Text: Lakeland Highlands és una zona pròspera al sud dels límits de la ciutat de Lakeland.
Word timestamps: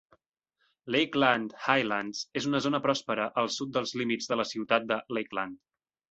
Lakeland 0.93 1.51
Highlands 1.65 2.21
és 2.41 2.47
una 2.51 2.61
zona 2.65 2.79
pròspera 2.85 3.27
al 3.41 3.51
sud 3.57 3.75
dels 3.75 3.93
límits 4.03 4.31
de 4.31 4.39
la 4.41 4.47
ciutat 4.53 4.89
de 4.93 4.99
Lakeland. 5.19 5.61